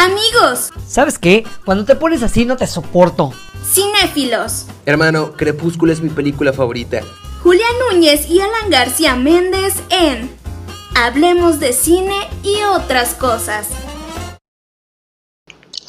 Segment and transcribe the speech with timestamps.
[0.00, 1.44] Amigos, ¿Sabes qué?
[1.66, 3.34] Cuando te pones así no te soporto.
[3.70, 7.02] cinéfilos, Hermano, Crepúsculo es mi película favorita.
[7.42, 10.30] Julián Núñez y Alan García Méndez en
[10.94, 13.66] Hablemos de cine y otras cosas.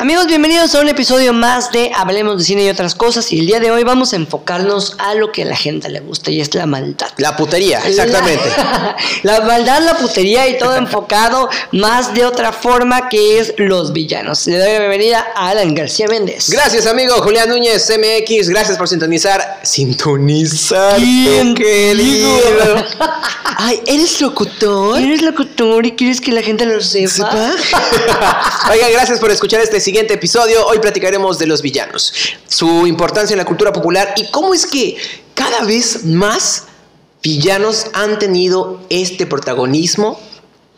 [0.02, 3.32] Amigos, bienvenidos a un episodio más de Hablemos de cine y otras cosas.
[3.32, 6.00] Y el día de hoy vamos a enfocarnos a lo que a la gente le
[6.00, 7.10] gusta y es la maldad.
[7.18, 8.50] La putería, exactamente.
[8.58, 13.94] La, la maldad, la putería y todo enfocado más de otra forma que es los
[13.94, 14.48] villanos.
[14.48, 16.50] Le doy la bienvenida a Alan García Méndez.
[16.50, 18.50] Gracias, amigo Julián Núñez MX.
[18.50, 19.60] Gracias por sintonizar.
[19.62, 20.96] Sintonizar.
[20.96, 22.84] ¿Quién querido.
[23.64, 25.00] Ay, ¿eres locutor?
[25.00, 27.12] ¿Eres locutor y quieres que la gente lo sepa?
[27.12, 27.56] ¿Sepa?
[28.72, 30.66] Oigan, gracias por escuchar este siguiente episodio.
[30.68, 32.14] Hoy platicaremos de los villanos,
[32.48, 34.96] su importancia en la cultura popular y cómo es que
[35.34, 36.64] cada vez más
[37.22, 40.18] villanos han tenido este protagonismo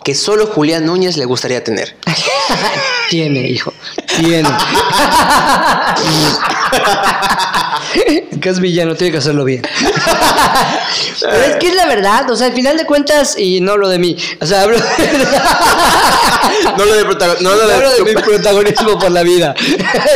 [0.04, 1.96] que solo Julián Núñez le gustaría tener.
[3.12, 3.72] Tiene, hijo.
[4.20, 4.50] Tiene.
[8.42, 9.62] que es villano, tiene que hacerlo bien.
[11.22, 13.88] Pero es que es la verdad, o sea, al final de cuentas, y no hablo
[13.90, 14.78] de mí, o sea, hablo,
[16.78, 19.56] No lo de, no lo no de- hablo de mi protagonismo por la vida,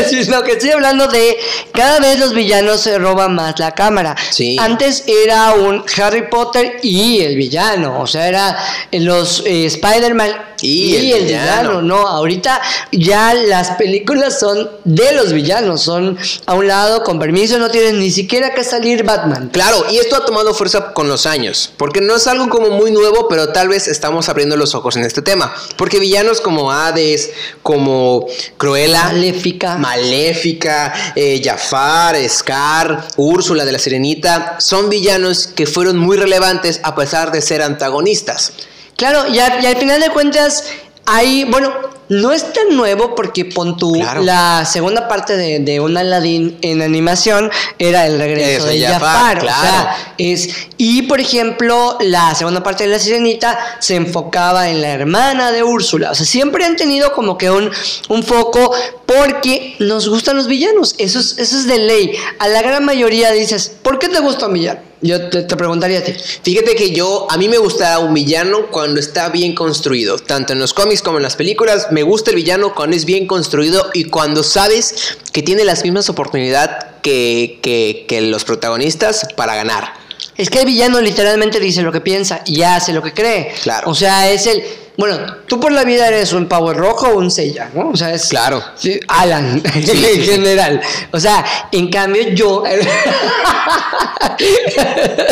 [0.09, 1.37] sino que estoy hablando de
[1.71, 4.15] cada vez los villanos se roban más la cámara.
[4.29, 4.57] Sí.
[4.59, 8.57] Antes era un Harry Potter y el villano, o sea, era
[8.91, 11.81] los eh, Spider-Man Y el villano.
[11.81, 17.59] no, ahorita ya las películas son de los villanos, son a un lado, con permiso,
[17.59, 19.49] no tienen ni siquiera que salir Batman.
[19.53, 22.91] Claro, y esto ha tomado fuerza con los años, porque no es algo como muy
[22.91, 27.31] nuevo, pero tal vez estamos abriendo los ojos en este tema, porque villanos como Hades,
[27.61, 28.25] como
[28.57, 29.77] Cruella, Maléfica.
[29.77, 36.95] Maléfica, eh, Jafar, Scar, Úrsula de la Sirenita, son villanos que fueron muy relevantes a
[36.95, 38.53] pesar de ser antagonistas.
[38.97, 40.65] Claro, y, a- y al final de cuentas,
[41.05, 41.71] hay, bueno,
[42.09, 44.23] no es tan nuevo porque pon Claro.
[44.23, 49.39] la segunda parte de, de un Aladdin en animación era el regreso Eso, de Jafar,
[49.39, 49.43] Jafar.
[49.43, 54.81] O sea, es, y por ejemplo, la segunda parte de La Sirenita se enfocaba en
[54.81, 56.11] la hermana de Úrsula.
[56.11, 57.69] O sea, siempre han tenido como que un,
[58.09, 58.73] un foco
[59.05, 60.95] porque nos gustan los villanos.
[60.97, 62.13] Eso es, eso es de ley.
[62.39, 64.79] A la gran mayoría dices, ¿por qué te gusta un villano?
[64.99, 66.13] Yo te, te preguntaría a ti.
[66.41, 70.59] Fíjate que yo, a mí me gusta un villano cuando está bien construido, tanto en
[70.59, 74.03] los cómics como en las películas, me gusta el villano cuando es bien construido y
[74.03, 79.95] cuando sabes que tiene las mismas oportunidades que, que, que los protagonistas para ganar.
[80.37, 83.53] Es que el villano literalmente dice lo que piensa y hace lo que cree.
[83.63, 83.89] Claro.
[83.89, 84.63] O sea, es el.
[84.95, 87.89] Bueno, tú por la vida eres un Power Rojo o un Seiya, ¿no?
[87.89, 88.29] O sea, es.
[88.29, 88.63] Claro.
[88.75, 90.81] Sí, Alan, en general.
[91.11, 92.63] O sea, en cambio, yo.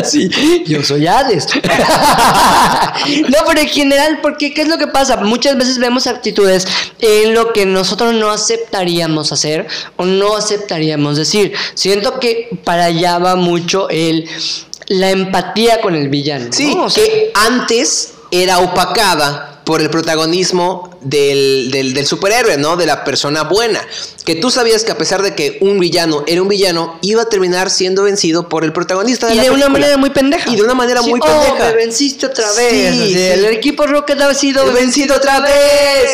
[0.03, 1.47] sí, yo soy Hades.
[3.29, 5.17] no, pero en general, porque ¿qué es lo que pasa?
[5.17, 6.67] Muchas veces vemos actitudes
[6.99, 9.67] en lo que nosotros no aceptaríamos hacer
[9.97, 11.53] o no aceptaríamos decir.
[11.73, 14.29] Siento que para allá va mucho el
[14.87, 16.47] la empatía con el villano.
[16.51, 16.85] Sí, ¿no?
[16.85, 22.75] O sea, que antes era opacada por el protagonismo del, del, del superhéroe, ¿no?
[22.77, 23.81] De la persona buena.
[24.23, 27.29] Que tú sabías que a pesar de que un villano era un villano, iba a
[27.29, 29.79] terminar siendo vencido por el protagonista de y la de una película.
[29.79, 30.51] manera muy pendeja.
[30.51, 31.69] Y de una manera Sí, muy oh, pendeja.
[31.69, 32.69] me venciste otra vez.
[32.71, 33.21] Sí, Así, sí.
[33.23, 35.51] El equipo Rocket ha sido He vencido otra vez.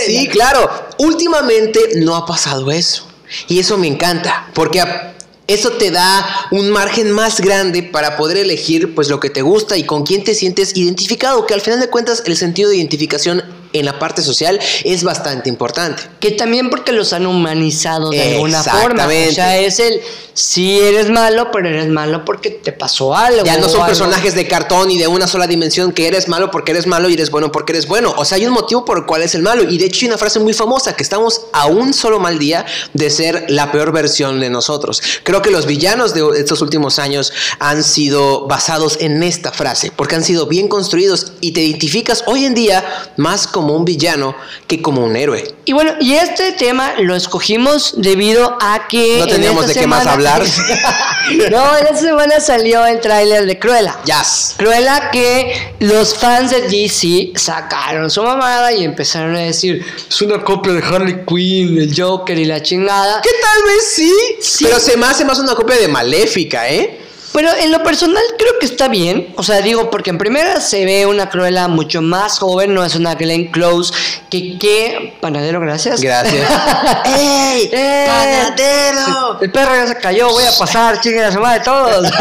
[0.06, 0.70] Sí, claro.
[0.98, 3.06] Últimamente no ha pasado eso.
[3.48, 5.11] Y eso me encanta, porque a-
[5.54, 9.78] eso te da un margen más grande para poder elegir pues lo que te gusta
[9.78, 13.44] y con quién te sientes identificado, que al final de cuentas el sentido de identificación
[13.74, 16.04] en la parte social es bastante importante.
[16.20, 19.08] Que también porque los han humanizado de alguna forma.
[19.08, 20.02] O sea, es el
[20.34, 23.44] si eres malo, pero eres malo porque te pasó algo.
[23.44, 26.72] Ya no son personajes de cartón y de una sola dimensión que eres malo porque
[26.72, 28.14] eres malo y eres bueno porque eres bueno.
[28.18, 29.64] O sea, hay un motivo por el cual es el malo.
[29.70, 32.66] Y de hecho hay una frase muy famosa que estamos a un solo mal día
[32.94, 35.02] de ser la peor versión de nosotros.
[35.24, 40.16] Creo que los villanos de estos últimos años han sido basados en esta frase porque
[40.16, 42.84] han sido bien construidos y te identificas hoy en día
[43.18, 44.36] más como un villano
[44.68, 45.54] que como un héroe.
[45.66, 49.18] Y bueno, y este tema lo escogimos debido a que.
[49.20, 50.44] No en teníamos de qué más hablar.
[51.52, 53.98] no, en esta semana salió el tráiler de Cruella.
[54.06, 54.56] Jazz.
[54.58, 60.44] Cruella que los fans de DC sacaron su mamada y empezaron a decir es una
[60.44, 63.22] copia de Harley Quinn, el Joker y la chingada.
[63.22, 64.66] Que tal vez sí, Sí.
[64.66, 67.00] pero se me hace más una copia de Maléfica, ¿eh?
[67.34, 69.34] Pero en lo personal creo que está bien.
[69.38, 72.96] O sea, digo, porque en primera se ve una Cruella mucho más joven, no es
[72.96, 73.94] una Glenn Close
[74.30, 75.14] que, que...
[75.22, 76.02] Panadero, gracias.
[76.02, 76.50] Gracias.
[77.06, 77.70] ¡Ey!
[77.72, 78.08] ¡Ey!
[78.08, 79.40] ¡Panadero!
[79.42, 82.12] El perro ya se cayó, voy a pasar, chingue la semana de todos.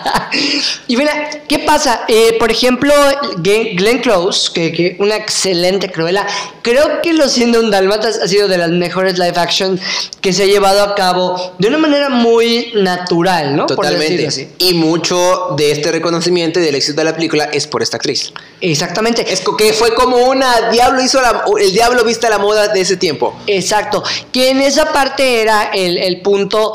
[0.88, 2.02] y mira, ¿qué pasa?
[2.08, 2.92] Eh, por ejemplo,
[3.38, 6.26] Glenn Glenn Close, que, que una excelente Cruella,
[6.62, 9.78] creo que Lo siendo un Dalmatas ha sido de las mejores live action
[10.20, 13.66] que se ha llevado a cabo de una manera muy natural, ¿no?
[13.66, 14.33] Por Totalmente.
[14.34, 14.66] Decirlo así.
[14.70, 18.32] Y mucho de este reconocimiento y del éxito de la película es por esta actriz.
[18.60, 19.24] Exactamente.
[19.32, 22.80] Es que fue como una diablo hizo la, el diablo viste a la moda de
[22.80, 23.34] ese tiempo.
[23.46, 24.02] Exacto.
[24.32, 26.74] Que en esa parte era el, el punto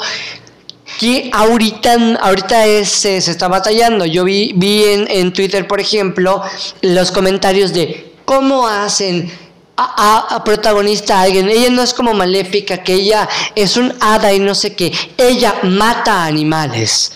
[1.00, 4.06] que ahorita, ahorita es, se está batallando.
[4.06, 6.42] Yo vi, vi en, en Twitter, por ejemplo,
[6.82, 9.32] los comentarios de cómo hacen
[9.78, 11.48] a, a- a protagonista a alguien.
[11.48, 14.92] Ella no es como maléfica, que ella es un hada y no sé qué.
[15.18, 17.14] Ella mata animales.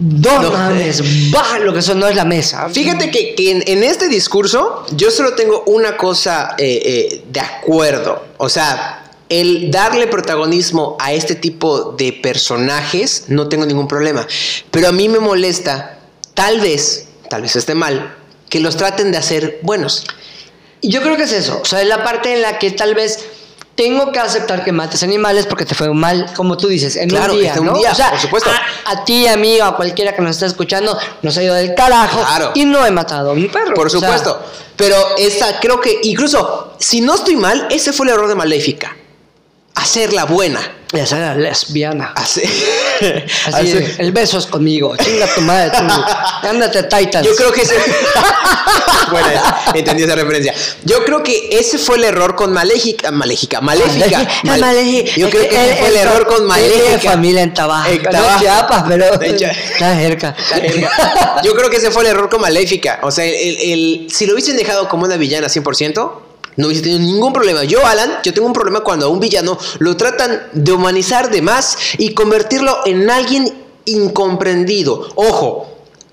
[0.00, 0.50] No, No.
[0.50, 2.68] mames, baja lo que eso no es la mesa.
[2.68, 7.40] Fíjate que, que en, en este discurso yo solo tengo una cosa eh, eh, de
[7.40, 8.24] acuerdo.
[8.38, 14.26] O sea, el darle protagonismo a este tipo de personajes no tengo ningún problema.
[14.70, 15.98] Pero a mí me molesta,
[16.34, 18.16] tal vez, tal vez esté mal,
[18.50, 20.04] que los traten de hacer buenos.
[20.80, 22.94] Y Yo creo que es eso, o sea, es la parte en la que tal
[22.94, 23.18] vez
[23.74, 27.32] tengo que aceptar que mates animales porque te fue mal, como tú dices, en Claro,
[27.34, 27.78] un día, este, un ¿no?
[27.78, 28.50] día, o sea, por supuesto.
[28.50, 31.54] A, a ti, a mí, o a cualquiera que nos esté escuchando, nos ha ido
[31.54, 32.52] del carajo Claro.
[32.54, 33.74] y no he matado a un perro.
[33.74, 34.40] Por o sea, supuesto.
[34.76, 38.96] Pero esa, creo que incluso, si no estoy mal, ese fue el error de Maléfica.
[39.74, 40.60] Hacerla buena.
[40.92, 42.12] esa era lesbiana.
[42.16, 42.42] Así,
[43.52, 44.96] hacer- el beso es conmigo.
[44.96, 45.94] Chinga tu madre, tú.
[46.48, 47.26] Ándate, Titans.
[47.26, 47.74] Yo creo que ese.
[49.10, 50.54] Buena esa, entendí esa referencia.
[50.84, 53.10] Yo creo que ese fue el error con Maléfica.
[53.10, 54.24] Maléfica, Maléfica.
[54.44, 55.10] Mal- Maléfica.
[55.16, 57.10] Yo creo que ese fue el error con Tiene Maléfica.
[57.12, 57.90] familia en Tabasco.
[57.90, 58.40] En No en Tabasco.
[58.40, 60.36] Chiapas, pero De hecho- está cerca.
[61.42, 63.00] Yo creo que ese fue el error con Maléfica.
[63.02, 66.12] O sea, el, el- si lo hubiesen dejado como una villana 100%,
[66.56, 67.64] no hubiese tenido ningún problema.
[67.64, 71.42] Yo, Alan, yo tengo un problema cuando a un villano lo tratan de humanizar de
[71.42, 73.52] más y convertirlo en alguien
[73.84, 75.08] incomprendido.
[75.14, 75.68] Ojo,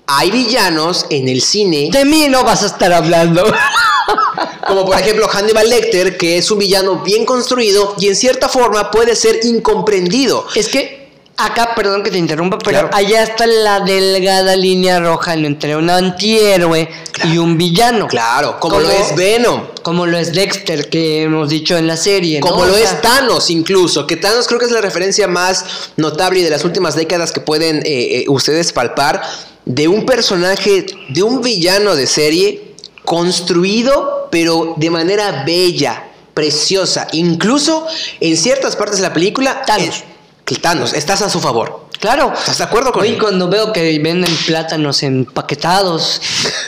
[0.06, 3.44] hay villanos en el cine, De mí no vas a estar hablando.
[4.66, 8.90] como por ejemplo Hannibal Lecter, que es un villano bien construido y en cierta forma
[8.90, 10.46] puede ser incomprendido.
[10.54, 11.01] Es que
[11.36, 12.90] acá, perdón que te interrumpa, pero Claro.
[12.92, 16.88] allá está la delgada línea roja entre un antihéroe
[17.24, 18.06] y un villano.
[18.08, 19.62] Claro, como, lo es Venom.
[19.82, 22.40] Como lo es Dexter, que hemos dicho en la serie.
[22.40, 22.46] ¿no?
[22.46, 25.64] Como O lo sea, es Thanos incluso, que Thanos creo que es la referencia más
[25.96, 27.82] notable y de las últimas décadas que pueden eh,
[28.20, 29.22] eh, ustedes palpar
[29.64, 32.74] de un personaje, de un villano de serie
[33.04, 37.86] construido pero de manera bella, preciosa, incluso
[38.20, 39.62] en ciertas partes de la película.
[39.66, 39.96] Thanos.
[39.98, 40.04] eh,
[40.54, 41.86] que Thanos, estás a su favor.
[42.00, 42.32] Claro.
[42.34, 43.18] ¿Estás de acuerdo con Hoy él?
[43.18, 46.20] cuando veo que venden plátanos empaquetados,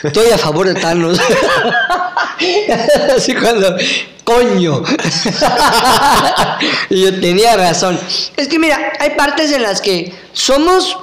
[0.02, 1.18] estoy a favor de Thanos.
[3.16, 3.76] Así cuando,
[4.22, 4.82] coño.
[6.90, 7.98] y yo tenía razón.
[8.36, 10.98] Es que mira, hay partes en las que somos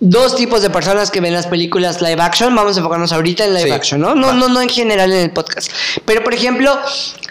[0.00, 2.54] dos tipos de personas que ven las películas live action.
[2.54, 4.14] Vamos a enfocarnos ahorita en live Sí, action, ¿no?
[4.14, 4.34] No, va.
[4.34, 5.70] no, no en general en el podcast.
[6.04, 6.76] Pero por ejemplo,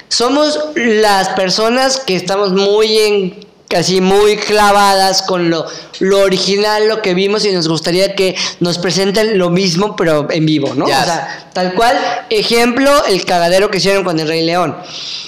[0.08, 5.66] somos las personas que estamos muy en casi muy clavadas con lo,
[6.00, 10.46] lo original, lo que vimos y nos gustaría que nos presenten lo mismo pero en
[10.46, 10.86] vivo, ¿no?
[10.86, 11.98] O sea, tal cual,
[12.30, 14.78] ejemplo, el cagadero que hicieron con el Rey León.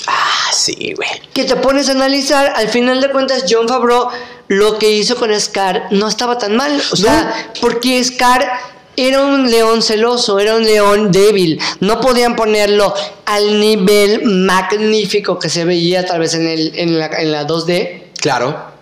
[0.05, 1.09] Ah, sí, güey.
[1.33, 4.09] Que te pones a analizar, al final de cuentas John Favreau
[4.47, 8.47] lo que hizo con Scar no estaba tan mal, o sea, porque Scar
[8.95, 12.93] era un león celoso, era un león débil, no podían ponerlo
[13.25, 18.04] al nivel magnífico que se veía tal vez en, el, en, la, en la 2D.
[18.25, 18.73] Claro.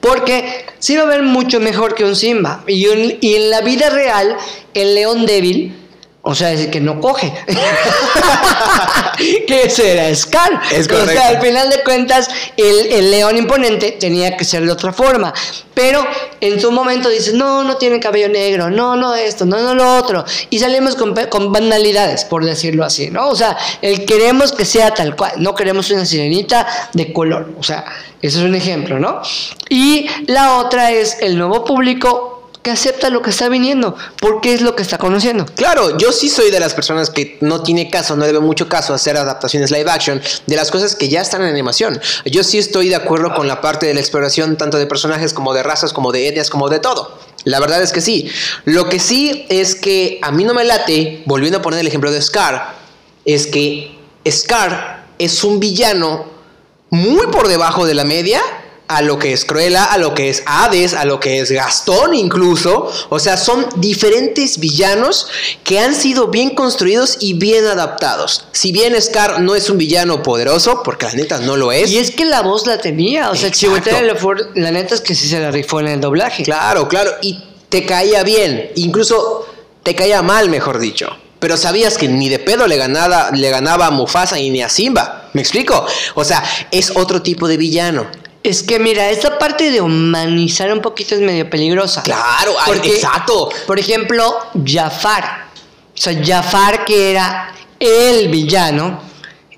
[0.00, 0.64] Porque
[0.94, 2.64] iba a ver mucho mejor que un Simba.
[2.66, 4.34] Y, un- y en la vida real,
[4.72, 5.77] el león débil,
[6.30, 7.32] o sea, es que no coge.
[9.46, 10.60] que ese era Scar.
[10.70, 14.70] Es O sea, al final de cuentas, el, el león imponente tenía que ser de
[14.70, 15.32] otra forma.
[15.72, 16.06] Pero
[16.42, 19.96] en su momento dices, no, no tiene cabello negro, no, no esto, no, no lo
[19.96, 20.22] otro.
[20.50, 23.30] Y salimos con, con banalidades, por decirlo así, ¿no?
[23.30, 27.54] O sea, el queremos que sea tal cual, no queremos una sirenita de color.
[27.58, 27.86] O sea,
[28.20, 29.22] eso es un ejemplo, ¿no?
[29.70, 34.60] Y la otra es el nuevo público que acepta lo que está viniendo, porque es
[34.60, 35.46] lo que está conociendo.
[35.56, 38.94] Claro, yo sí soy de las personas que no tiene caso, no le mucho caso
[38.94, 42.00] hacer adaptaciones live action de las cosas que ya están en animación.
[42.24, 45.54] Yo sí estoy de acuerdo con la parte de la exploración tanto de personajes como
[45.54, 47.18] de razas, como de etnias, como de todo.
[47.44, 48.30] La verdad es que sí.
[48.64, 52.10] Lo que sí es que a mí no me late, volviendo a poner el ejemplo
[52.10, 52.74] de Scar,
[53.24, 53.96] es que
[54.28, 56.26] Scar es un villano
[56.90, 58.40] muy por debajo de la media
[58.88, 62.14] a lo que es Cruella, a lo que es Hades, a lo que es Gastón
[62.14, 62.90] incluso.
[63.10, 65.28] O sea, son diferentes villanos
[65.62, 68.46] que han sido bien construidos y bien adaptados.
[68.52, 71.90] Si bien Scar no es un villano poderoso, porque la neta no lo es.
[71.90, 73.30] Y es que la voz la tenía.
[73.30, 73.50] O sea.
[73.50, 74.16] Chiwetel
[74.54, 76.42] la neta es que sí se la rifó en el doblaje.
[76.44, 77.10] Claro, claro.
[77.20, 78.70] Y te caía bien.
[78.76, 79.46] Incluso
[79.82, 81.14] te caía mal, mejor dicho.
[81.38, 84.68] Pero sabías que ni de pedo le ganaba, le ganaba a Mufasa y ni a
[84.68, 85.28] Simba.
[85.34, 85.86] ¿Me explico?
[86.14, 88.06] O sea, es otro tipo de villano.
[88.42, 92.02] Es que mira, esta parte de humanizar un poquito es medio peligrosa.
[92.02, 93.50] Claro, Porque, exacto.
[93.66, 95.46] Por ejemplo, Jafar.
[95.94, 99.00] O sea, Jafar, que era el villano,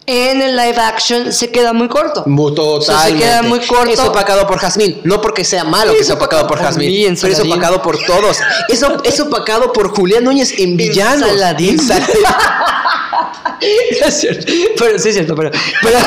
[0.06, 2.24] en el live action se queda muy corto.
[2.24, 3.24] Sea, se Totalmente.
[3.26, 3.90] queda muy corto.
[3.92, 5.00] Es opacado por Jazmín.
[5.04, 6.88] No porque sea malo que sea opacado por por Jazmín.
[6.88, 7.52] mí, pero es Saladín.
[7.52, 8.38] opacado por todos.
[8.68, 11.28] Es, op- es opacado por Julián Núñez en villanos.
[11.28, 11.78] Saladín.
[11.78, 12.02] En Sal-
[13.60, 15.50] es cierto, pero sí es cierto, pero,
[15.82, 15.98] pero,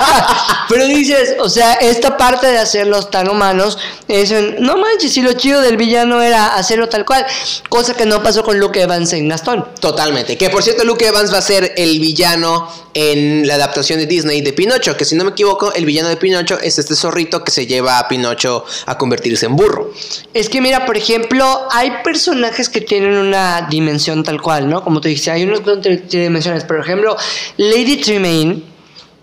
[0.68, 3.78] pero dices, o sea, esta parte de hacerlos tan humanos,
[4.08, 7.26] es un, no manches, si lo chido del villano era hacerlo tal cual,
[7.68, 9.66] cosa que no pasó con Luke Evans en Gastón.
[9.80, 10.36] Totalmente.
[10.36, 14.40] Que por cierto, Luke Evans va a ser el villano en la adaptación de Disney
[14.40, 14.96] de Pinocho.
[14.96, 17.98] Que si no me equivoco, el villano de Pinocho es este zorrito que se lleva
[17.98, 19.92] a Pinocho a convertirse en burro.
[20.34, 24.82] Es que mira, por ejemplo, hay personajes que tienen una dimensión tal cual, ¿no?
[24.82, 27.16] Como te dije, hay unos que no Por ejemplo,
[27.56, 28.62] Lady Tremaine,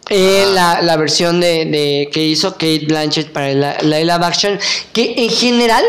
[0.10, 4.60] eh, la, la versión de, de- que hizo Kate Blanchett para la, la live action,
[4.94, 5.84] que en general,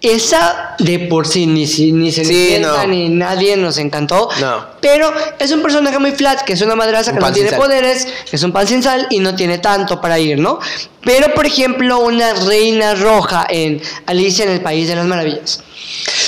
[0.00, 2.86] esa de por sí ni, ni se Sí, no.
[2.86, 4.28] ni nadie nos encantó.
[4.40, 4.66] No.
[4.82, 8.06] Pero es un personaje muy flat, que es una madraza Un que no tiene poderes,
[8.28, 10.58] que es un pan sin sal y no tiene tanto para ir, ¿no?
[11.02, 15.62] Pero, por ejemplo, una reina roja en Alicia en el País de las Maravillas.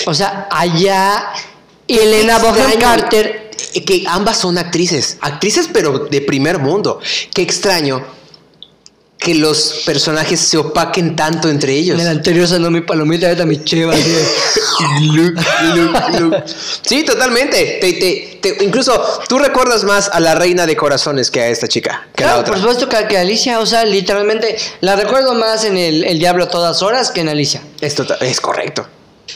[0.07, 1.33] O sea, allá
[1.87, 3.46] Elena Bonham Carter.
[3.87, 5.19] Que ambas son actrices.
[5.21, 7.01] Actrices, pero de primer mundo.
[7.35, 8.05] Qué extraño
[9.19, 11.97] que los personajes se opaquen tanto entre ellos.
[11.99, 13.95] En el anterior sonó mi palomita, ahorita mi cheva.
[13.95, 14.27] así de-
[15.07, 15.43] Luke,
[15.75, 16.45] Luke, Luke.
[16.83, 17.79] Sí, totalmente.
[17.81, 18.93] Te- te- te- incluso
[19.29, 22.33] tú recuerdas más a la reina de corazones que a esta chica, que a la
[22.35, 22.53] Claro, otra.
[22.53, 26.45] por supuesto que, que Alicia, o sea, literalmente la recuerdo más en el, el Diablo
[26.45, 27.63] a todas horas que en Alicia.
[27.81, 28.87] Es, tota- es correcto.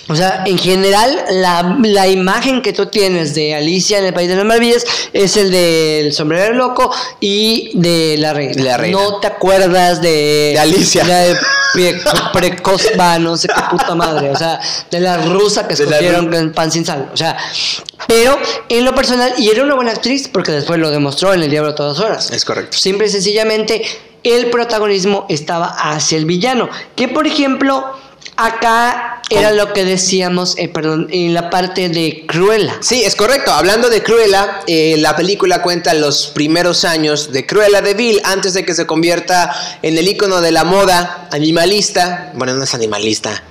[0.08, 4.28] O sea, en general, la, la imagen que tú tienes de Alicia en el País
[4.28, 8.62] de las Maravillas es el del sombrero loco y de la reina.
[8.62, 8.98] La reina.
[8.98, 10.52] No te acuerdas de.
[10.54, 11.04] De Alicia.
[11.04, 11.36] De
[11.72, 12.00] Pre-
[12.32, 14.30] Precosva, no sé qué puta madre.
[14.30, 17.10] O sea, de la rusa que escogieron con pan sin sal.
[17.12, 17.36] O sea,
[18.08, 21.50] pero en lo personal, y era una buena actriz porque después lo demostró en El
[21.50, 22.30] Diablo a todas horas.
[22.30, 22.76] Es correcto.
[22.76, 23.82] Simple y sencillamente,
[24.24, 26.68] el protagonismo estaba hacia el villano.
[26.96, 27.84] Que por ejemplo,
[28.36, 32.78] acá era lo que decíamos, eh, perdón, en la parte de Cruella.
[32.80, 33.52] Sí, es correcto.
[33.52, 38.54] Hablando de Cruella, eh, la película cuenta los primeros años de Cruella de Vil antes
[38.54, 42.32] de que se convierta en el icono de la moda animalista.
[42.34, 43.42] Bueno, no es animalista.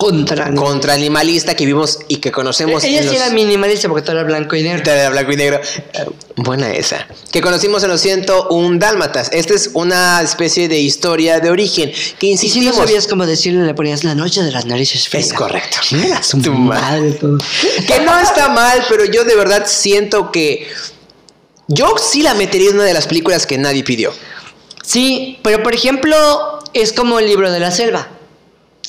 [0.00, 0.54] Contra.
[0.54, 4.12] Contra animalista que vimos y que conocemos Ella en sí los- era minimalista porque todo
[4.16, 4.82] era blanco y negro.
[4.90, 5.60] de blanco y negro.
[5.92, 7.06] Eh, Buena esa.
[7.30, 9.28] Que conocimos en los 101 Dálmatas.
[9.30, 12.76] Esta es una especie de historia de origen que Y si no insistimos.
[12.76, 15.26] sabías cómo decirle, le ponías la noche de las narices feas.
[15.26, 15.76] Es correcto.
[16.22, 17.36] Su Tu madre todo.
[17.86, 20.66] Que no está mal, pero yo de verdad siento que.
[21.68, 24.14] Yo sí la metería en una de las películas que nadie pidió.
[24.82, 26.16] Sí, pero por ejemplo,
[26.72, 28.08] es como el libro de la selva.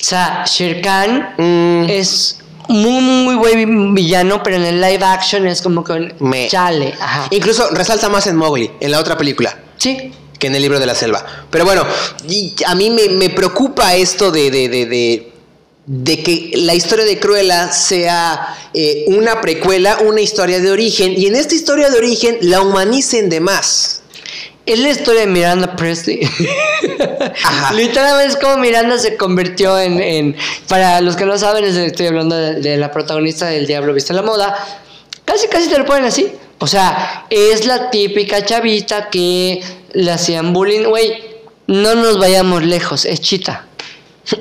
[0.02, 1.86] O sea, Shere Khan Mm.
[1.88, 6.48] es muy, muy buen villano, pero en el live action es como que un Me-
[6.48, 6.92] chale.
[7.00, 7.28] Ajá.
[7.30, 9.56] Incluso resalta más en Mowgli, en la otra película.
[9.78, 10.12] Sí.
[10.38, 11.24] que en el libro de la selva.
[11.50, 11.84] Pero bueno,
[12.28, 15.32] y a mí me, me preocupa esto de, de, de, de-
[15.86, 21.26] de que la historia de Cruella sea eh, una precuela, una historia de origen, y
[21.26, 24.01] en esta historia de origen la humanicen de más.
[24.64, 26.20] Es la historia de Miranda Presley.
[27.44, 27.72] Ajá.
[27.74, 30.36] Literalmente es como Miranda se convirtió en, en-
[30.68, 34.12] Para los que no saben, es- estoy hablando de, de la protagonista del Diablo Viste
[34.12, 34.54] la Moda.
[35.24, 36.30] Casi, casi te lo ponen así.
[36.58, 39.62] O sea, es la típica chavita que
[39.94, 40.84] le hacían bullying.
[40.84, 41.12] Güey,
[41.66, 43.04] no nos vayamos lejos.
[43.04, 43.66] Es Chita.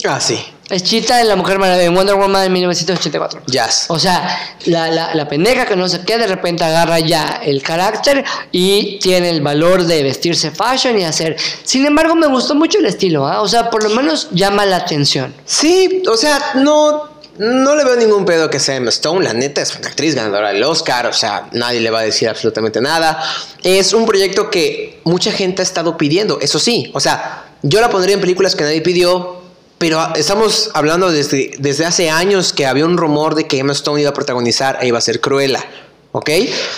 [0.07, 0.39] Ah, sí.
[0.71, 3.43] Es Chita en La Mujer Maravilla, en Wonder Woman en 1984.
[3.47, 3.85] Jazz.
[3.89, 7.61] O sea, la, la, la pendeja que no sé qué, de repente agarra ya el
[7.61, 8.23] carácter
[8.53, 11.35] y tiene el valor de vestirse fashion y hacer.
[11.63, 13.41] Sin embargo, me gustó mucho el estilo, ¿ah?
[13.41, 15.33] O sea, por lo menos llama la atención.
[15.45, 19.25] Sí, o sea, no, no le veo ningún pedo que sea Emma Stone.
[19.25, 21.07] La neta es una actriz ganadora del Oscar.
[21.07, 23.21] O sea, nadie le va a decir absolutamente nada.
[23.63, 26.39] Es un proyecto que mucha gente ha estado pidiendo.
[26.39, 29.40] Eso sí, o sea, yo la pondría en películas que nadie pidió.
[29.81, 33.99] Pero estamos hablando desde, desde hace años que había un rumor de que Emma Stone
[33.99, 35.65] iba a protagonizar e iba a ser Cruella.
[36.11, 36.29] ¿Ok?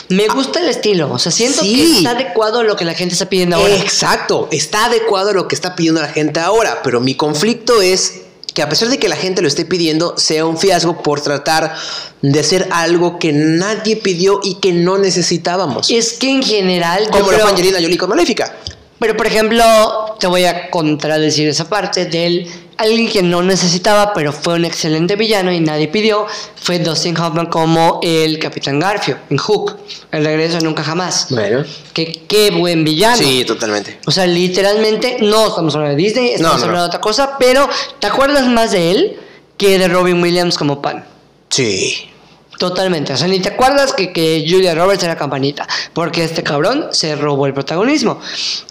[0.08, 1.76] Me gusta el estilo, o sea, siento Sí.
[1.76, 3.76] que está adecuado a lo que la gente está pidiendo ahora.
[3.76, 8.22] Exacto, está adecuado a lo que está pidiendo la gente ahora, pero mi conflicto es
[8.54, 11.76] que a pesar de que la gente lo esté pidiendo, sea un fiasco por tratar
[12.22, 15.92] de hacer algo que nadie pidió y que no necesitábamos.
[15.92, 18.56] Es que en general, Como fue Angelina Jolie con Maléfica.
[19.00, 24.32] Pero por ejemplo, te voy a contradecir esa parte del alguien que no necesitaba, pero
[24.32, 26.26] fue un excelente villano y nadie pidió,
[26.56, 29.76] fue Dustin Hoffman como el Capitán Garfio en Hook,
[30.14, 31.28] el regreso de nunca jamás.
[31.30, 31.66] Bueno.
[31.92, 33.18] Que qué buen villano.
[33.18, 34.00] Sí, totalmente.
[34.06, 36.82] O sea, literalmente, no estamos hablando de Disney, estamos No, no, hablando no.
[36.84, 37.68] de otra cosa, pero
[38.00, 39.20] ¿te acuerdas más de él
[39.58, 41.04] que de Robin Williams como Pan?
[41.50, 42.10] Sí.
[42.58, 46.88] Totalmente, o sea, ni te acuerdas que, que Julia Roberts era campanita, porque este cabrón
[46.92, 48.20] se robó el protagonismo.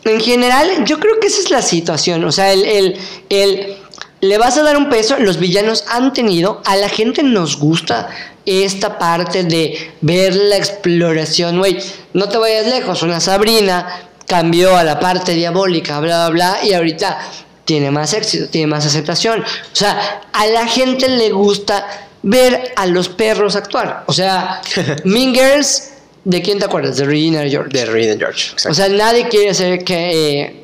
[0.05, 2.97] En general, yo creo que esa es la situación, o sea, el,
[3.29, 3.77] el,
[4.21, 8.09] le vas a dar un peso, los villanos han tenido, a la gente nos gusta
[8.47, 11.79] esta parte de ver la exploración, güey,
[12.13, 16.73] no te vayas lejos, una Sabrina cambió a la parte diabólica, bla, bla, bla, y
[16.73, 17.19] ahorita
[17.65, 19.41] tiene más éxito, tiene más aceptación.
[19.43, 21.87] O sea, a la gente le gusta
[22.23, 24.05] ver a los perros actuar.
[24.07, 24.61] O sea,
[25.05, 25.93] Mean Girls,
[26.25, 26.97] ¿de quién te acuerdas?
[26.97, 27.71] De Regina George.
[27.71, 28.53] De and George.
[28.53, 28.71] exacto.
[28.71, 30.11] O sea, nadie quiere ser que...
[30.11, 30.59] Eh,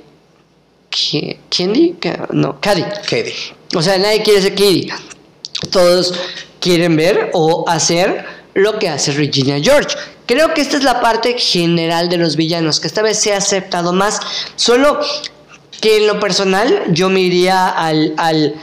[2.30, 2.82] No, Caddy.
[2.82, 3.34] Katie.
[3.74, 4.88] O sea, nadie quiere ser Kitty.
[5.70, 6.14] Todos
[6.60, 8.24] quieren ver o hacer
[8.54, 9.96] lo que hace Regina George.
[10.26, 13.38] Creo que esta es la parte general de los villanos, que esta vez se ha
[13.38, 14.20] aceptado más.
[14.56, 15.00] Solo
[15.80, 18.14] que en lo personal yo me iría al...
[18.16, 18.54] al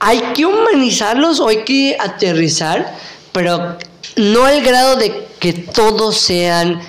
[0.00, 2.94] hay que humanizarlos o hay que aterrizar,
[3.32, 3.76] pero
[4.16, 6.80] no al grado de que todos sean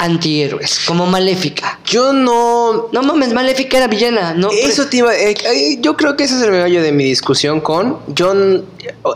[0.00, 1.80] antihéroes, como Maléfica.
[1.84, 2.88] Yo no.
[2.92, 4.48] No mames, Maléfica era villana, ¿no?
[4.50, 7.98] Eso te iba- eh, yo creo que ese es el meollo de mi discusión con.
[8.06, 8.32] Yo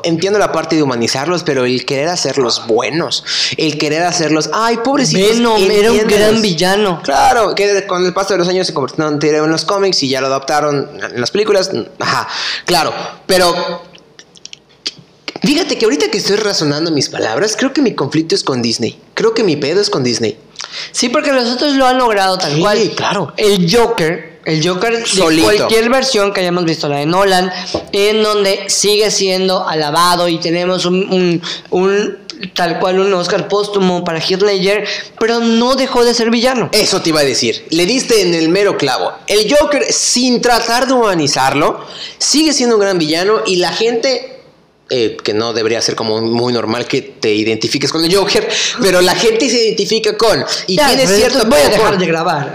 [0.02, 3.24] entiendo la parte de humanizarlos, pero el querer hacerlos buenos,
[3.56, 4.50] el querer hacerlos.
[4.52, 5.36] Ay, pobrecitos.
[5.38, 6.18] Venom era un entiéndelos".
[6.30, 7.00] gran villano.
[7.04, 10.08] Claro, que con el paso de los años se convirtió en en los cómics y
[10.08, 11.70] ya lo adaptaron en las películas.
[12.00, 12.26] Ajá,
[12.66, 12.92] claro,
[13.26, 13.54] pero.
[15.44, 19.00] Fíjate que ahorita que estoy razonando mis palabras, creo que mi conflicto es con Disney.
[19.14, 20.38] Creo que mi pedo es con Disney.
[20.90, 22.90] Sí, porque los otros lo han logrado tal Sí, cual.
[22.96, 23.32] claro.
[23.36, 27.52] El Joker, el Joker de cualquier versión que hayamos visto, la de Nolan,
[27.92, 32.18] en donde sigue siendo alabado y tenemos un, un- un-
[32.54, 34.84] tal cual un Oscar póstumo para Heath Ledger,
[35.20, 36.70] pero no dejó de ser villano.
[36.72, 37.64] Eso te iba a decir.
[37.70, 39.12] Le diste en el mero clavo.
[39.28, 41.78] El Joker, sin tratar de humanizarlo,
[42.18, 44.31] sigue siendo un gran villano y la gente.
[44.94, 48.46] Eh, que no debería ser como muy normal que te identifiques con el Joker,
[48.82, 52.06] pero la gente se identifica con y Ya, tiene pero cierto voy a dejar de
[52.06, 52.54] grabar.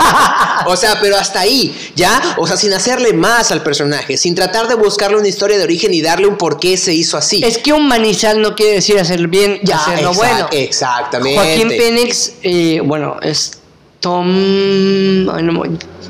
[0.66, 2.36] o sea, pero hasta ahí, ¿ya?
[2.38, 5.92] O sea, sin hacerle más al personaje, sin tratar de buscarle una historia de origen
[5.92, 7.42] y darle un por qué se hizo así.
[7.44, 10.48] es que humanizar no quiere decir hacer bien y Ya, hacerlo exact- bueno.
[10.52, 11.38] Exactamente.
[11.38, 13.58] Joaquín Phoenix, eh, bueno, es
[14.00, 15.24] Tom.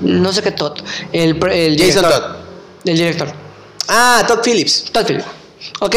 [0.02, 0.78] no, sé qué Todd.
[1.12, 2.02] El, el Jason.
[2.02, 2.22] Todd.
[2.84, 3.32] El director.
[3.88, 4.84] Ah, Todd Phillips.
[4.92, 5.24] Todd Phillips.
[5.80, 5.96] ¿Ok?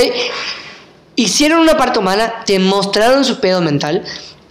[1.16, 4.04] Hicieron una parte humana, te mostraron su pedo mental,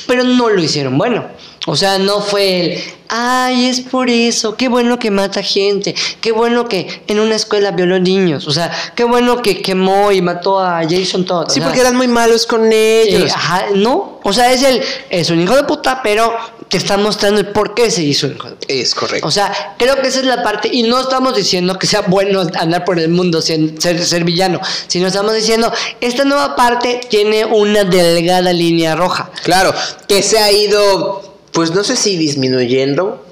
[0.06, 1.26] pero no lo hicieron bueno.
[1.66, 6.32] O sea, no fue el, ay, es por eso, qué bueno que mata gente, qué
[6.32, 10.58] bueno que en una escuela violó niños, o sea, qué bueno que quemó y mató
[10.58, 11.50] a Jason Todd.
[11.50, 13.30] Sí, porque eran muy malos con ellos.
[13.34, 16.32] ajá, no, o sea, es el, es un hijo de puta, pero
[16.70, 18.30] te está mostrando el por qué se hizo.
[18.68, 19.26] Es correcto.
[19.26, 22.40] O sea, creo que esa es la parte, y no estamos diciendo que sea bueno
[22.54, 27.44] andar por el mundo sin ser, ser villano, sino estamos diciendo, esta nueva parte tiene
[27.44, 29.30] una delgada línea roja.
[29.42, 29.74] Claro,
[30.06, 33.26] que se ha ido, pues no sé si disminuyendo.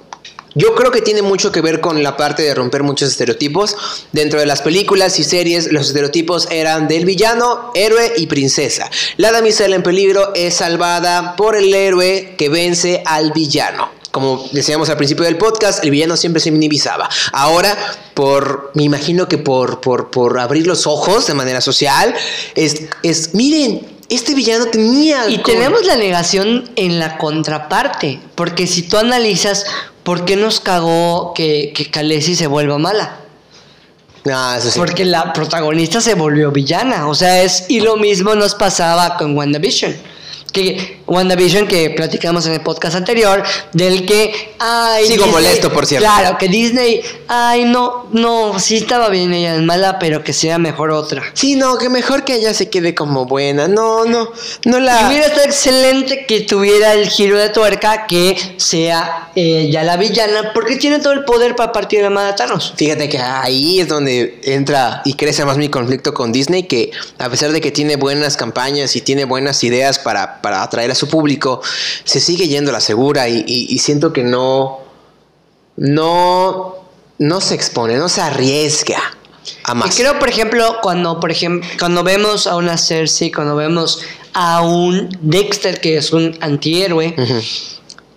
[0.59, 3.77] Yo creo que tiene mucho que ver con la parte de romper muchos estereotipos.
[4.11, 8.91] Dentro de las películas y series, los estereotipos eran del villano, héroe y princesa.
[9.19, 13.89] La damisela en peligro es salvada por el héroe que vence al villano.
[14.11, 17.09] Como decíamos al principio del podcast, el villano siempre se minimizaba.
[17.31, 17.79] Ahora,
[18.15, 22.13] por, me imagino que por, por, por abrir los ojos de manera social,
[22.57, 25.29] es, es miren, este villano tenía...
[25.29, 29.67] Y tenemos la negación en la contraparte, porque si tú analizas
[30.09, 33.19] por qué nos cagó que, que Khaleesi se vuelva mala.
[34.33, 34.79] Ah, eso sí.
[34.79, 37.09] Porque la protagonista se volvió villana.
[37.09, 37.67] O sea, es.
[37.69, 39.95] Y lo mismo nos pasaba con WandaVision.
[40.59, 44.55] Que WandaVision, que platicamos en el podcast anterior, del que.
[44.59, 46.05] Ay, Sigo molesto, por cierto.
[46.05, 47.01] Claro, que Disney.
[47.29, 51.23] Ay, no, no, sí estaba bien ella es mala, pero que sea mejor otra.
[51.35, 53.69] Sí, no, que mejor que ella se quede como buena.
[53.69, 54.33] No, no,
[54.65, 55.07] no Y la.
[55.09, 60.77] hubiera estado excelente que tuviera el giro de tuerca que sea ella la villana, porque
[60.77, 62.75] tiene todo el poder para partir la madre a Thanos.
[62.77, 67.29] Fíjate que ahí es donde entra y crece más mi conflicto con Disney, que a
[67.31, 71.09] pesar de que tiene buenas campañas y tiene buenas ideas para, para atraer a su
[71.09, 71.61] público,
[72.05, 74.79] se sigue yendo a la segura y, y- y siento que no,
[75.77, 76.77] no,
[77.19, 78.99] no se expone, no se arriesga
[79.65, 79.97] a Y más.
[79.97, 84.01] creo, por ejemplo, cuando, por ejemplo, cuando vemos a una Cersei, cuando vemos
[84.35, 87.15] a un Dexter, que es un antihéroe,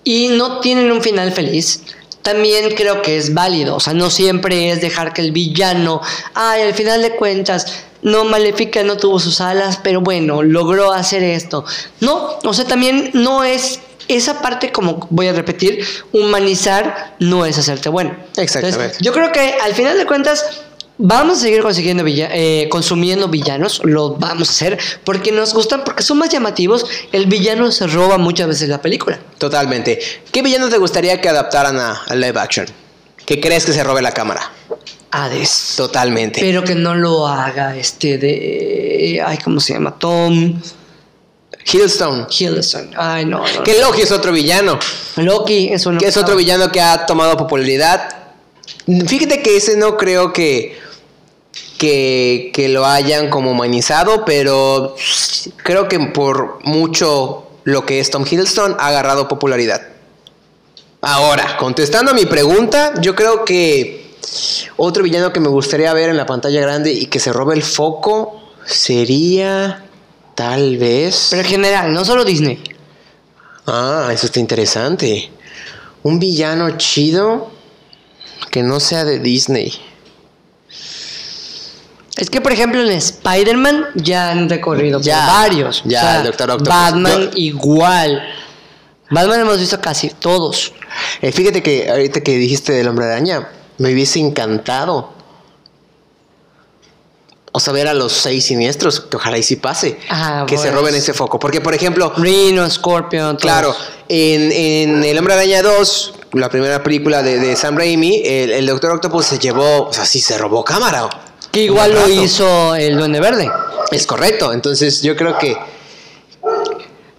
[0.04, 1.84] y no tienen un final feliz,
[2.22, 3.76] también creo que es válido.
[3.76, 6.02] O sea, no siempre es dejar que el villano,
[6.34, 7.65] ay, al final de cuentas,
[8.02, 11.66] no, Maléfica no tuvo sus alas, pero bueno, logró hacer esto.
[12.00, 13.80] No, o sea, también no es.
[14.08, 18.16] Esa parte, como voy a repetir, humanizar no es hacerte bueno.
[18.36, 18.80] Exactamente.
[18.84, 20.44] Entonces, yo creo que al final de cuentas
[20.98, 25.84] vamos a seguir consiguiendo villa- eh, consumiendo villanos, lo vamos a hacer porque nos gustan,
[25.86, 26.86] porque son más llamativos.
[27.14, 29.18] El villano se roba muchas veces la película.
[29.38, 30.00] Totalmente.
[30.32, 32.66] ¿Qué villano te gustaría que adaptaran a, a live action?
[33.26, 34.52] ¿Qué crees que se robe la cámara?
[35.12, 35.74] Hades.
[35.78, 36.39] Totalmente.
[36.39, 39.21] Pero que no lo haga este de.
[39.26, 39.97] Ay, ¿cómo se llama?
[39.97, 40.60] Tom
[41.65, 42.28] Hiddleston.
[42.30, 42.91] Hiddleston.
[42.97, 43.63] Ay, no, no.
[43.63, 44.80] Que Loki es otro villano.
[45.17, 48.15] Loki es uno Que es otro villano que ha tomado popularidad.
[48.86, 50.80] Fíjate que ese no creo que,
[51.78, 54.95] que, que lo hayan como humanizado, pero
[55.63, 59.82] creo que por mucho lo que es Tom Hiddleston ha agarrado popularidad.
[61.02, 64.01] Ahora, contestando a mi pregunta, yo creo que
[64.78, 67.64] otro villano que me gustaría ver en la pantalla grande y que se robe el
[67.64, 69.84] foco sería
[70.36, 71.28] tal vez...
[71.32, 72.62] Pero en general, no solo Disney.
[73.68, 75.32] Ah, eso está interesante.
[76.04, 77.52] Un villano chido
[78.50, 79.72] que no sea de Disney.
[82.18, 85.82] Es que, por ejemplo, en Spider-Man ya han recorrido por Ya, varios.
[85.86, 86.52] ya, el Dr.
[86.52, 86.68] Octopus.
[86.68, 88.22] Batman igual.
[89.10, 90.74] Batman hemos visto casi todos.
[91.22, 93.50] Eh, fíjate que ahorita que dijiste del hombre araña,
[93.82, 95.10] me hubiese encantado.
[97.52, 99.98] O sea, ver a los seis siniestros, que ojalá y sí pase.
[100.08, 100.74] Ah, que se pues.
[100.76, 101.39] roben ese foco.
[101.39, 103.41] Porque, por ejemplo, Rhino, Scorpion, todos.
[103.41, 103.76] Claro,
[104.08, 108.67] en, en El Hombre Araña 2, la primera película de, de Sam Raimi, el, el
[108.67, 111.10] Doctor Octopus se llevó, o sea, sí se robó cámara.
[111.52, 113.52] Que igual lo hizo el Duende Verde.
[113.89, 115.58] Es correcto, entonces yo creo que...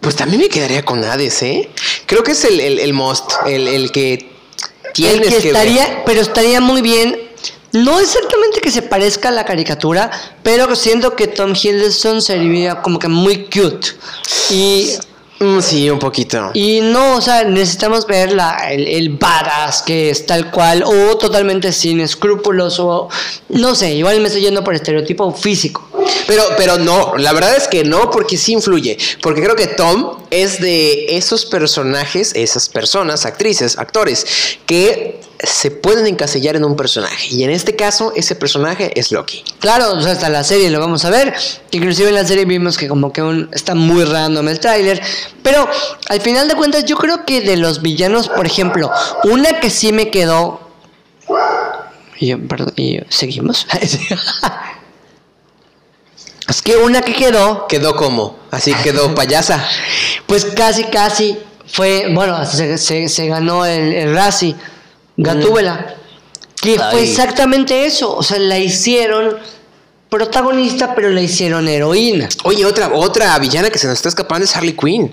[0.00, 1.70] Pues también me quedaría con Hades, ¿eh?
[2.06, 4.31] Creo que es el, el, el most, el, el que
[4.98, 6.02] El que que estaría, ver.
[6.06, 7.18] pero estaría muy bien.
[7.72, 10.10] No exactamente que se parezca a la caricatura,
[10.42, 13.88] pero siento que Tom Hiddleston sería como que muy cute.
[14.50, 14.90] Y,
[15.60, 16.50] sí, un poquito.
[16.54, 21.16] y no, o sea, necesitamos ver la, el, el badass que es tal cual, o
[21.18, 23.08] totalmente sin escrúpulos, o
[23.48, 25.88] no sé, igual me estoy yendo por estereotipo físico.
[26.26, 28.98] Pero, pero no, la verdad es que no, porque sí influye.
[29.20, 36.06] Porque creo que Tom es de esos personajes, esas personas, actrices, actores, que se pueden
[36.06, 37.28] encasillar en un personaje.
[37.34, 39.42] Y en este caso, ese personaje es Loki.
[39.58, 41.34] Claro, sea, hasta la serie lo vamos a ver.
[41.72, 45.02] Inclusive en la serie vimos que como que un- está muy random el tráiler.
[45.42, 45.68] Pero
[46.08, 48.90] al final de cuentas yo creo que de los villanos, por ejemplo,
[49.24, 50.60] una que sí me quedó...
[52.18, 53.66] Y yo, perdón, y yo, ¿seguimos?
[56.48, 59.66] es que una que quedó, Quedó como, así quedó payasa.
[60.26, 62.08] pues casi, casi fue...
[62.12, 64.54] Bueno, hasta se, se- se ganó el, el Razzie,
[65.16, 65.96] Gatúbela.
[66.60, 68.16] Que fue exactamente eso.
[68.16, 69.36] O sea, la hicieron
[70.08, 72.28] protagonista, pero la hicieron heroína.
[72.44, 75.12] Oye, otra, otra villana que se nos está escapando es Harley Quinn.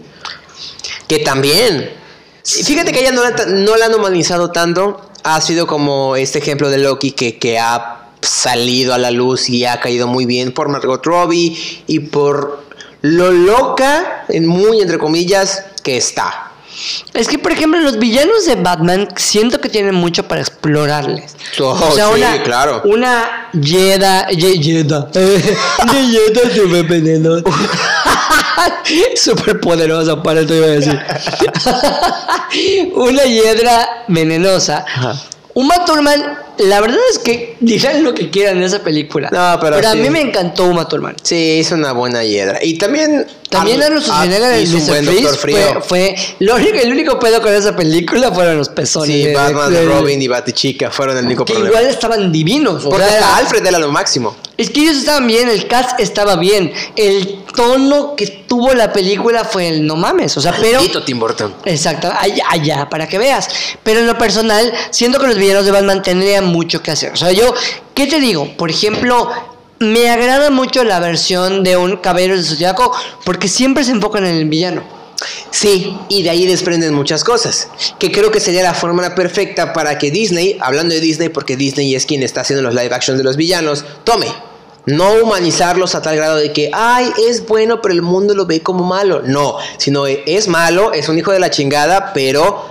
[1.07, 1.91] Que también.
[2.43, 5.01] Fíjate que ella no la, no la han humanizado tanto.
[5.23, 9.65] Ha sido como este ejemplo de Loki que, que ha salido a la luz y
[9.65, 11.57] ha caído muy bien por Margot Robbie
[11.87, 12.63] y por
[13.01, 16.48] lo loca, en muy entre comillas, que está.
[17.13, 21.35] Es que, por ejemplo, los villanos de Batman siento que tienen mucho para explorarles.
[21.59, 22.01] Oh, sí,
[22.43, 22.81] claro.
[22.85, 24.27] Una Yeda.
[24.29, 25.01] Una
[26.55, 27.43] super venenosa.
[29.15, 30.99] Súper poderosa, para esto iba a decir.
[32.95, 34.85] una hiedra venenosa.
[35.53, 39.29] Uma Thurman, la verdad es que dirán lo que quieran de esa película.
[39.31, 39.97] No, pero a sí.
[39.99, 41.15] mí me encantó Uma Thurman.
[41.23, 42.59] Sí, hizo una buena hiedra.
[42.63, 43.25] Y también.
[43.49, 45.35] También Arnold Schwarzenegger un Mr.
[45.35, 49.09] fue, fue lo único, el único pedo con esa película fueron los pezones.
[49.09, 51.75] Sí, de- Batman, de- Robin y Batichica fueron el único que problema.
[51.79, 52.85] igual estaban divinos.
[52.85, 54.35] o Porque sea, hasta Alfred era lo máximo.
[54.55, 56.71] Es que ellos estaban bien, el cast estaba bien.
[56.95, 60.37] El tono que tuvo la película fue el no mames.
[60.37, 60.79] O sea, pero.
[61.03, 61.53] Tim Burton.
[61.65, 63.49] Exacto, allá, allá, para que veas.
[63.83, 67.11] Pero en lo personal, siento que los villanos de Batman tendrían mucho que hacer.
[67.11, 67.53] O sea, yo,
[67.93, 68.55] ¿qué te digo?
[68.55, 69.29] Por ejemplo,
[69.79, 72.93] me agrada mucho la versión de un Caballero del Zodiaco
[73.25, 74.81] porque siempre se enfocan en el villano.
[75.51, 77.67] Sí, y de ahí desprenden muchas cosas.
[77.99, 81.93] Que creo que sería la fórmula perfecta para que Disney, hablando de Disney, porque Disney
[81.93, 84.27] es quien está haciendo los live action de los villanos, tome.
[84.89, 88.61] No humanizarlos a tal grado de que, ay, es bueno, pero el mundo lo ve
[88.61, 89.21] como malo.
[89.23, 92.68] No, sino es malo, es un hijo de la chingada, pero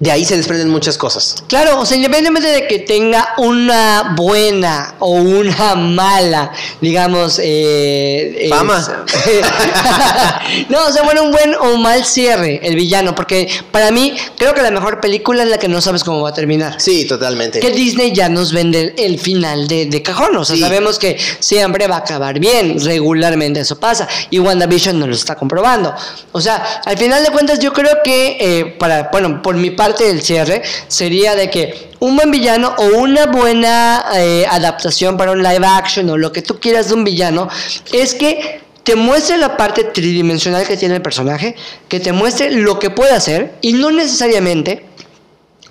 [0.00, 1.36] de ahí se desprenden muchas cosas.
[1.46, 9.04] Claro, o sea, independientemente de que tenga una buena o una mala, digamos, eh, Fama.
[10.70, 14.14] no, o sea, bueno, un buen o un mal cierre, el villano, porque para mí
[14.38, 16.80] creo que la mejor película es la que no sabes cómo va a terminar.
[16.80, 17.60] Sí, totalmente.
[17.60, 20.62] Que Disney ya nos vende el final de, de cajón, o sea, Sí.
[20.62, 25.34] sabemos que siempre va a acabar bien, regularmente eso pasa, y WandaVision nos lo está
[25.36, 25.94] comprobando.
[26.32, 29.89] O sea, al final de cuentas yo creo que, eh, para, bueno, por mi parte
[29.98, 35.42] del cierre, sería de que un buen villano o una buena eh, adaptación para un
[35.42, 37.48] live action o lo que tú quieras de un villano,
[37.92, 41.54] es que te muestre la parte tridimensional que tiene el personaje,
[41.88, 44.84] que te muestre lo que puede hacer y no necesariamente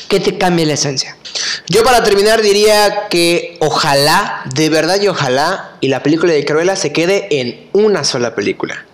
[0.07, 1.15] que te cambie la esencia.
[1.67, 6.75] Yo para terminar diría que ojalá, de verdad y ojalá, y la película de Cruella
[6.75, 8.85] se quede en una sola película.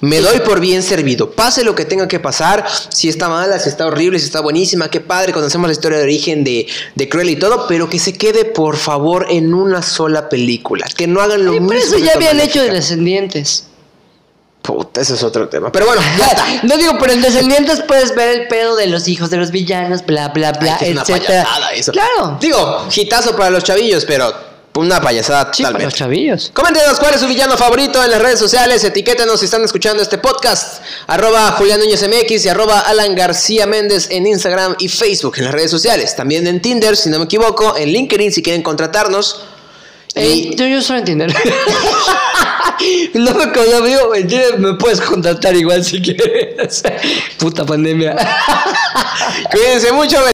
[0.00, 1.30] Me doy por bien servido.
[1.30, 2.64] Pase lo que tenga que pasar.
[2.90, 4.88] Si está mala, si está horrible, si está buenísima.
[4.90, 5.32] Qué padre.
[5.32, 7.66] Conocemos la historia de origen de, de Cruella y todo.
[7.66, 10.86] Pero que se quede, por favor, en una sola película.
[10.96, 11.68] Que no hagan lo Y mismo.
[11.68, 12.70] por eso ya habían hecho de.
[12.70, 13.68] Descendientes.
[14.62, 15.70] Puta, ese es otro tema.
[15.70, 16.44] Pero bueno, ya está.
[16.66, 20.06] No digo, pero en Descendientes puedes ver el pedo de los hijos de los villanos,
[20.06, 21.46] bla, bla, bla, Ay, que es una etcétera.
[21.74, 21.92] eso.
[21.92, 22.38] Claro.
[22.40, 24.32] Digo, hitazo para los chavillos, pero
[24.76, 25.84] una payasada Sí, para totalmente.
[25.84, 26.50] los chavillos.
[26.52, 28.82] Coméntenos cuál es su villano favorito en las redes sociales.
[28.82, 30.82] Etiquétenos si están escuchando este podcast.
[31.06, 35.54] Arroba Julián Núñez MX y arroba Alan García Méndez en Instagram y Facebook en las
[35.54, 36.16] redes sociales.
[36.16, 37.76] También en Tinder, si no me equivoco.
[37.76, 39.44] En LinkedIn si quieren contratarnos.
[40.16, 41.26] Eh, Y yo, yo solo entiendo.
[43.14, 46.82] no me conozco, digo, en Tinder me puedes contratar igual si quieres.
[47.38, 48.14] Puta pandemia.
[49.50, 50.18] cuídense mucho.